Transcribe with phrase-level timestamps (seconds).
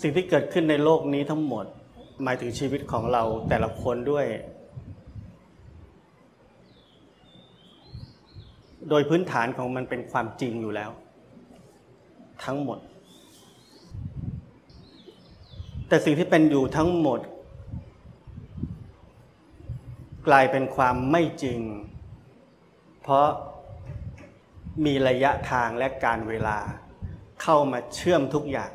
[0.00, 1.64] สิ่งที่เกิดขึ้นในโลกนี้ทั้งหมด
[2.22, 4.26] หมายถึงชีวิตของเราแต่ละคนด้วย
[8.88, 10.90] โดยพื้นฐานของมันเป็นความจริงอยู่แล้ว
[12.44, 12.78] ทั้งหมด
[15.88, 17.20] แต่สิ่งที่เป็นอยู่ทั้งหมด
[20.28, 21.60] กลายเป็นความไม่จริง
[23.02, 23.28] เพราะ
[24.84, 26.58] มีระยะทางและการเวลา
[27.42, 28.70] เข้ามาเชื่อมทุกอย่าง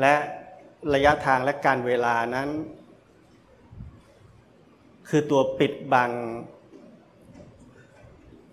[0.00, 0.14] และ
[0.94, 2.48] ระยะทางและการเวลานั้น
[5.08, 6.10] คือตัวปิดบัง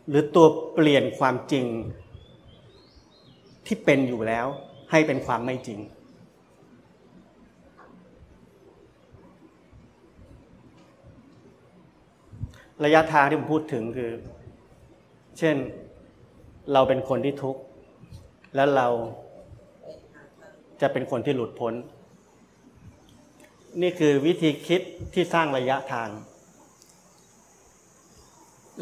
[0.09, 1.65] หรือตัวเปลี่ยนความจริง
[3.65, 4.47] ที่เป็นอยู่แล้ว
[4.91, 5.79] ให้เป็นความไม่จริง
[12.83, 14.11] ระยะทางที่ผมพูดถึงคือ
[15.39, 15.55] เช่น
[16.73, 17.61] เราเป็นคนที่ทุกข์
[18.55, 18.87] แล้วเรา
[20.83, 21.73] จะเป็นคนที่หลุดพ้น
[23.81, 24.81] นี่คือวิธีคิด
[25.13, 26.09] ที่สร้างระยะทาง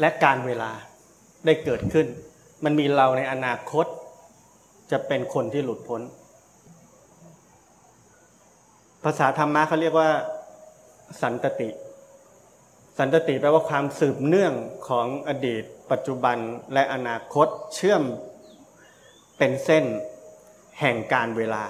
[0.00, 0.70] และการเวลา
[1.46, 2.06] ได้เกิดขึ้น
[2.64, 3.86] มันมีเราในอนาคต
[4.92, 6.00] จะเป็นคนที่หลุดพ้น
[9.04, 10.10] ภาษาธรรมะเขาเรียกว่า
[11.22, 11.70] สันตติ
[12.98, 14.52] สันตติแปลว่าความสืบเนื่อง
[14.88, 16.38] ของอดีต ปัจจุบัน
[16.72, 18.02] และอนาคตเชื่อม
[19.38, 19.84] เป็นเส้น
[20.80, 21.64] แห่งการเวลา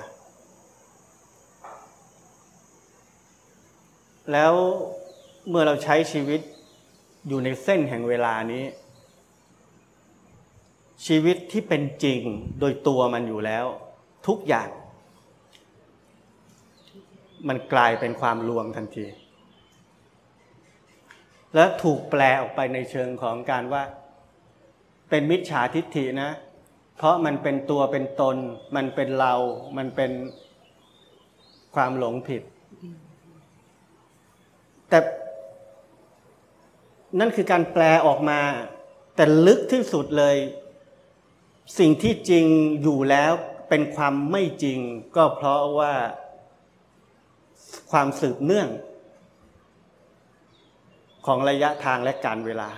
[4.33, 4.55] แล้ว
[5.48, 6.41] เมื่อเราใช้ชีวิต
[7.28, 8.64] อยู่ในเส้นแห่งเวลานี้
[11.06, 12.20] ชีวิตที่เป็นจริง
[12.61, 13.66] โดยตัวมันอยู่แล้ว
[14.27, 14.69] ทุกอย่าง
[17.48, 19.06] มันกลายเป็นความลวงทันที
[21.55, 23.84] และถูกแปลออกไปในเชิงของการว่า
[25.11, 26.30] เป็นมิจฉาทิฏฐินะ
[26.96, 28.36] เพราะมันเป็นตัวเป็นตน
[28.77, 29.35] มันเป็นเรา
[29.77, 30.11] มันเป็น
[31.74, 32.42] ความหลงผิด
[34.92, 35.03] แต่
[37.20, 38.41] นั่นคือการแปลออกมา
[39.17, 40.36] แต่ลึกที่สุดเลย
[41.79, 42.45] สิ่งที่จริง
[42.83, 43.33] อยู่แล้ว
[43.69, 44.79] เป็นความไม่จริง
[45.17, 45.92] ก็เพราะว่า
[47.91, 48.69] ความสืบเนื่อง
[51.27, 52.70] ของระยะทางและการเวลา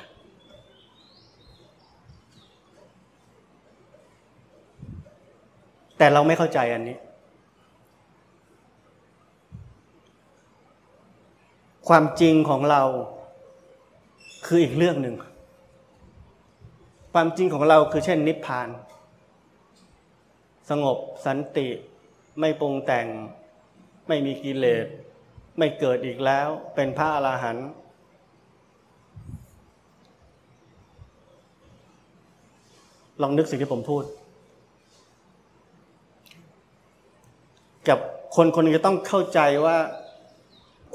[5.99, 6.97] แต่เราไม่เข้าใจอันนี้
[11.89, 12.83] ความจริงของเรา
[14.47, 15.17] คืออีกเรื่องหนึ่ง
[17.13, 18.69] ความจริงของเราคือเช่น นิพพาน
[20.71, 21.69] สงบสันติ
[22.41, 23.07] ไม่ปรุงแต่ง
[24.09, 24.87] ไม่มีกิเลส
[25.59, 27.69] ไม่เกิดอีกแล้ว เป็นพระอรหันต์
[33.23, 34.05] ลองนึกสิ่งที่ผมพูด
[37.89, 37.99] กับ
[38.37, 39.77] คนคนนึงจะต้องเข้าใจว่า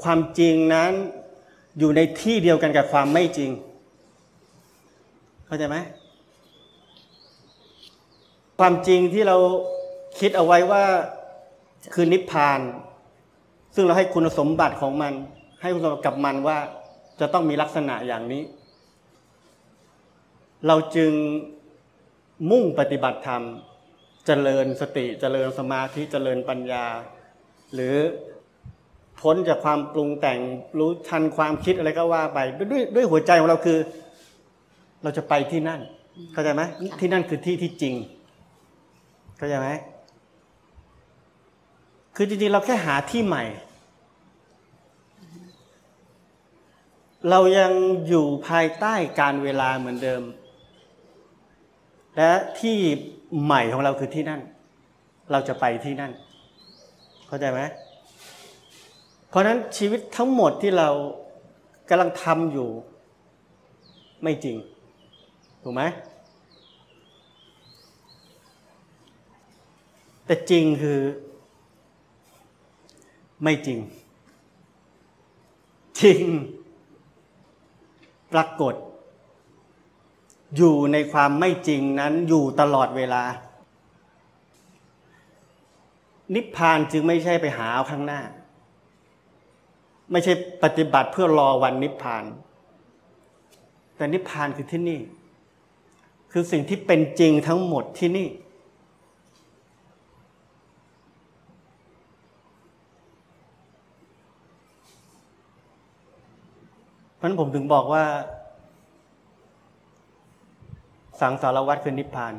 [0.02, 0.92] ความจริงนั้น
[1.78, 3.50] อยู่ในที่เดียวกันกับความไม่จริง
[5.46, 5.76] เข้าใจไหม
[8.58, 9.36] ความจริงที่เรา
[10.20, 10.84] คิดเอาไว้ว่า
[11.94, 12.60] คือนิพพาน
[13.74, 15.12] ซึ่งเราให้คุณสมบัติของมัน
[15.62, 16.58] ให้คุณสมบัติกับมันว่า
[17.20, 18.42] จะต้องมีลักษณะอย่างนี้
[20.66, 21.12] เราจึง
[22.50, 23.42] มุ่งปฏิบัติธรรม
[24.26, 26.84] เจริญสติ เจริญสมาธิ เจริญปัญญา
[27.74, 27.96] หรือ
[29.20, 30.38] พ้นจากความปรุงแต่ง
[30.78, 32.38] รู้ทันความคิดอะไรก็ว่าไป
[32.70, 33.78] ด้วยด้วยหัวใจของเราคือ
[35.02, 35.80] เราจะไปที่นั่น
[36.32, 36.62] เข้าใจไหม
[37.00, 37.94] ที่นั่นคือที่ที่จริง
[39.38, 39.68] เข้าใจไหม
[42.16, 43.44] คือจริงๆเราแค่หาที่ใหม่
[47.30, 47.72] เรายัง
[48.08, 50.22] อยู่ภายใต้การเวลาเหมือนเดิม
[52.16, 52.76] และที่
[53.44, 54.40] ใหม่ของเราคือที่นั่น
[55.32, 56.12] เราจะไปที่นั่น
[57.28, 57.60] เข้าใจไหม
[59.30, 60.88] เพราะนั้นชีวิตทั้งหมดที่เรา
[61.88, 62.68] กำลังทำอยู่
[64.22, 64.56] ไม่จริง
[65.62, 65.82] ถูกไหม
[70.26, 71.00] แต่จริงคือ
[73.42, 73.78] ไม่จริง
[76.00, 76.22] จริง
[78.32, 78.74] ปรากฏ
[80.56, 83.22] อยู่ในความไม่จริงนั้นอยู่ตลอดเวลา
[86.34, 88.20] นิพพานจึงไม่ใช่ไปหาเอาข้างหน้า
[90.10, 92.24] ไม่ใช่ปฏิบัติเพื่อรอวันนิพพาน
[93.96, 95.00] แต่นิพพานคือที่นี่
[96.32, 98.28] คือสิ่งที่เป็นจริงทั้งหมดที่นี่
[107.16, 108.04] เพราะนั้นผมถึงบอกว่า
[111.20, 112.34] สังสารวัตรคือนิพพาน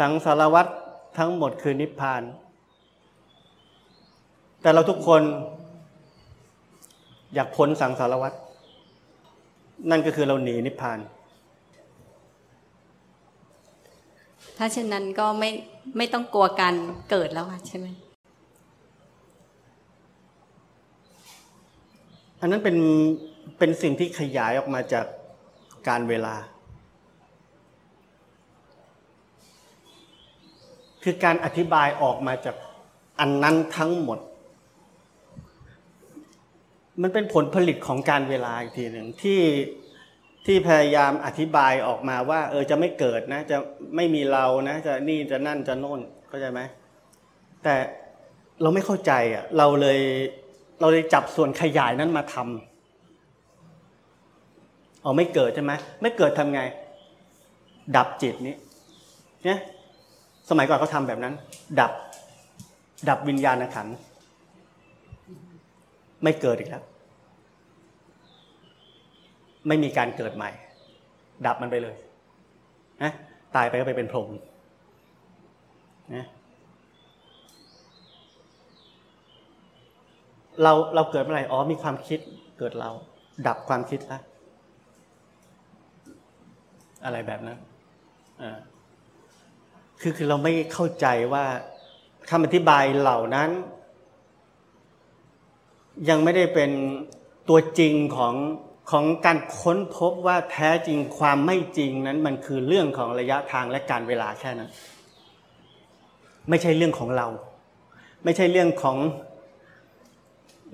[0.00, 0.70] สังสารวัตร
[1.18, 2.22] ทั้งหมดคือนิพพาน
[4.64, 5.22] แต่เราทุกคน
[7.34, 8.32] อยากพ้นสังสารวัฏ
[9.90, 10.98] นั่นก็คือเราหนีนิพพาน
[14.58, 15.50] ถ้าเช่นนั้นก็ไม่
[15.96, 16.74] ไม่ต้องกลัวการ
[17.10, 17.86] เกิดแล้วค่ะใช่ไหม
[22.40, 22.76] อันนั้นเป็น
[23.58, 25.06] เป็นสิ่งที่ขยายออกมาจาก
[25.88, 26.34] การเวลา
[31.02, 32.56] คือการอธิบายออกมาจาก
[33.20, 34.20] อันนั้นทั้งหมด
[37.02, 39.42] มันเป็นผลผลิตของการเวลาอีกทีหนึ่งที่
[40.46, 43.56] ที่พยายามอธิบายออกมาว่า เออจะไม่เกิดนะ จะ
[43.96, 46.60] ไม่มีเรานะ จะนี่จะนั่นจะโน่นเข้าใจไหม
[47.64, 47.74] แต่
[48.62, 50.00] เราไม่เข้าใจอะเราเลย
[50.80, 56.62] เราเลยจับส่วนขยายนั้นมาทำเอ๋อไม่เกิดใช่ไหมไม่เกิดทำไง
[57.96, 58.54] ดับจิตนี้
[59.44, 59.58] เนี่ย
[60.50, 61.34] สมัยก่อนเขาทาแบบนั้น
[61.80, 61.92] ดับ
[63.08, 63.88] ดับวิญญาณขัน
[66.24, 66.84] ไม่เกิดอีกแล้ว
[69.68, 70.50] ไม่มีการเกิดใหม่
[71.46, 71.96] ดับมันไปเลย
[73.02, 73.12] นะ
[73.56, 74.28] ตายไปก็ไปเป็นพรหม
[76.14, 76.26] นะ
[80.62, 82.20] เราเราเกิดเมื่อไหร่อ๋อมีความคิด
[82.58, 82.90] เกิดเรา
[83.46, 84.18] ดับความคิดละ
[87.04, 87.58] อะไรแบบนั้น
[88.42, 88.58] อ่า
[90.00, 91.44] คือคือเราไม่เข้าใจว่า
[92.30, 93.50] คำอธิบายเหล่านั้น
[96.08, 96.70] ยังไม่ได้เป็น
[97.48, 98.34] ตัวจริงของ
[98.90, 104.70] ของการค้นพบว่าแท้จริงความไม่จริงนั้นมันคือเรื่องของระยะทางและการเวลาแค่นั้น
[106.48, 107.26] ไม่ใช่เรื่องของเรา
[108.24, 108.96] ไม่ใช่เรื่องของ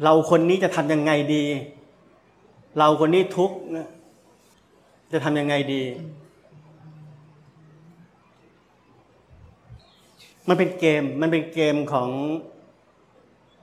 [0.04, 1.44] เราคนนี้จะทำยังไงดี
[2.78, 3.56] เราคนนี้ทุกข์
[5.12, 5.82] จะทำยังไงดี
[10.48, 12.10] มันเป็นเกม มันเป็นเกมของ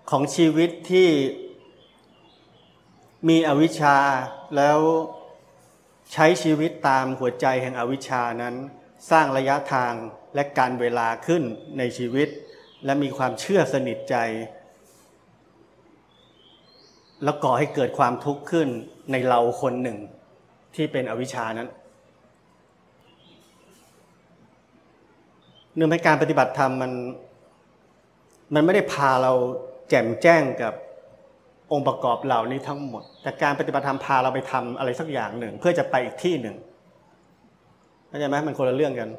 [0.10, 1.08] ของชีวิตที่
[3.26, 3.98] มีอวิชชา
[4.58, 4.80] แล้ว
[6.14, 8.56] ใช้ชีวิตตามหัวใจแห่งอวิชชานั้น
[9.12, 9.94] สร้างระยะทาง
[10.36, 11.44] และการเวลาขึ้น
[11.78, 12.30] ในชีวิต
[12.86, 14.16] และมีความเชื่อสนิทใจ
[17.24, 18.68] แล้วก่อให้เกิดความทุกข์ขึ้น
[19.12, 19.98] ในเราคนหนึ่ง
[20.76, 21.70] ที่เป็นอวิชานั้น
[25.76, 26.92] เนื่องในการปฏิบัติธรรมมัน
[28.54, 29.34] มันไม่ได้พาเรา
[29.90, 30.74] แจ่มแจ้งกับ
[31.72, 36.56] องค์ประกอบเหล่านี้ทั้งหมด แต่การปฏิบัติธรรมพาเราไปทำอะไรสักอย่างหนึ่ง เพื่อจะไปอีกที่หนึ่ง
[38.08, 39.10] เข้าใจไหมมันคนละเรื่องกัน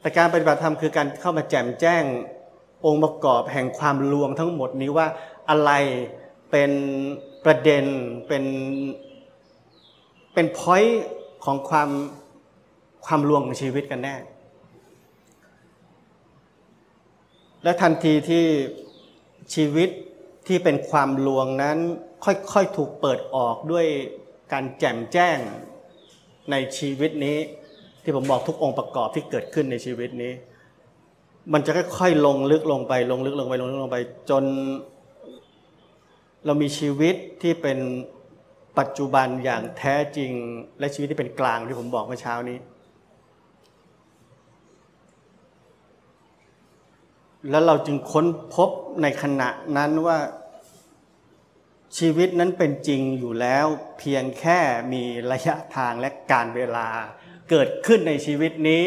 [0.00, 2.04] แต่การปฏิบัติธรรมคือการเข้ามาแจมแจ้ง
[2.86, 5.06] องค์ประกอบแห่งความลวงทั้งหมดนี้ว่า
[5.50, 5.70] อะไร
[6.50, 6.70] เป็น
[7.44, 7.84] ประเด็น
[8.28, 8.44] เป็น
[10.34, 11.02] เป็นพอยต์
[11.44, 11.90] ของความ
[13.06, 14.14] ความลวงของชีวิตกันแน่
[17.62, 18.44] และทันทีที่
[19.54, 19.88] ชีวิต
[20.52, 21.78] ที่เป็นความลวงนั้น
[22.24, 23.86] ค่อยๆถูกเปิดออกด้วย
[24.52, 25.38] การแจ่มแจ้ง
[26.50, 27.38] ในชีวิตนี้
[28.02, 30.32] ที่ผมบอกทุกองค์ประกอบที่เกิดขึ้นในชีวิตนี้
[31.52, 33.98] มันจะค่อยๆลงลึกลงไป ลงลึกลงไปลงลึกลงไป
[34.30, 34.44] จน
[36.46, 37.78] เรามีชีวิตที่เป็น
[38.78, 40.32] ปัจจุบันอย่างแท้จริง
[40.78, 42.58] และชีวิตที่เป็นกลางที่ผมบอกเมื่อเช้านี้
[47.50, 48.70] แล้วเราจึงค้นพบ
[49.02, 50.18] ในขณะนั้นว่า
[51.98, 53.66] ชีวิตนั้นเป็นจริงอยู่แล้ว
[53.98, 54.60] เพียงแค่
[54.92, 56.88] มีระยะทางและการเวลา
[57.50, 58.82] เกิดขึ้นในชีวิตนี้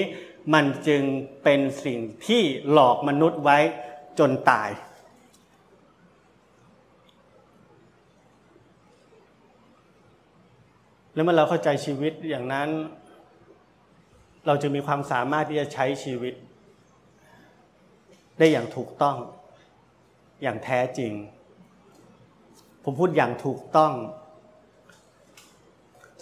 [0.53, 1.03] มันจึง
[1.43, 2.41] เป็นสิ่งที่
[2.71, 3.59] หลอกมนุษย์ไว้
[4.19, 4.69] จนตาย
[11.13, 12.69] แล้วเมื่อเราเข้าใจชีวิตอย่างนั้น
[14.45, 16.33] เราจะมีความสามารถที่จะใช้ชีวิต
[18.37, 19.17] ได้อย่างถูกต้อง
[20.41, 21.13] อย่างแท้จริง
[22.83, 23.93] ผมพูดอย่างถูกต้อง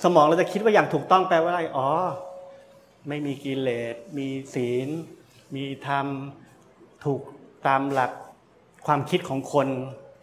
[0.03, 1.89] สมองเราจะคิดว่าอย่างถูกต้องแปลว่าอะไร อ๋อ
[3.07, 4.89] ไม่มีกิเลส มีศีล
[5.55, 6.07] มีธรรม
[7.05, 7.21] ถูก
[7.67, 8.11] ตามหลัก
[8.85, 9.67] ความคิดของคน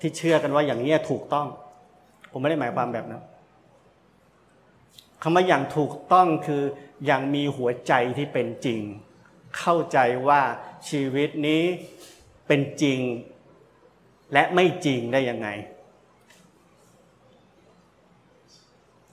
[0.00, 1.46] ที่เชื่อกันว่าอย่างนี้ถูกต้อง
[2.30, 3.22] ผมไม่ได้หมายความแบบนั้น
[5.22, 6.62] คำว่าอย่างถูกต้องคือ
[7.06, 8.80] อย่างมีหัวใจที่เป็นจริง
[9.58, 10.40] เข้าใจว่า
[10.88, 11.62] ชีวิตนี้
[12.46, 12.98] เป็นจริง
[14.32, 15.48] และไม่จริงได้ยังไง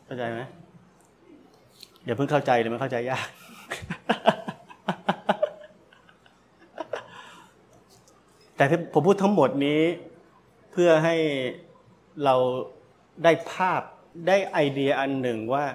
[0.05, 0.41] เข้าใจไหม
[2.03, 3.27] เดี๋ยวเพิ่งเข้าใจเลยไม่เข้าใจยาก
[8.55, 9.81] แต่ผมพูดทั้งหมดนี้
[10.71, 11.15] เพื่อให้
[12.23, 12.35] เรา
[13.23, 13.81] ได้ภาพ
[14.27, 15.65] ได้ไอเดียอันหนึ่งว่า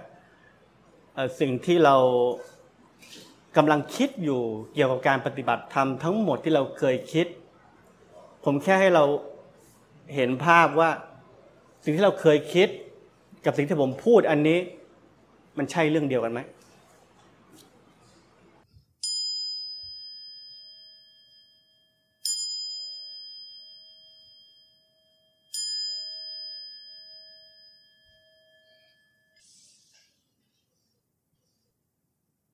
[1.40, 1.96] สิ่งที่เรา
[3.56, 4.40] กำลังคิดอยู่
[4.74, 7.26] เกี่ยวกับการปฏิบัติธรรมทั้งหมดที่เราเคยคิด
[8.44, 9.04] ผมแค่ให้เรา
[10.14, 10.90] เห็นภาพว่า
[11.84, 12.68] สิ่งที่เราเคยคิด
[13.44, 14.58] กับสิ่งที่ผมพูดอันนี้
[15.58, 16.40] มันใช่เรื่องเดียวกันไหม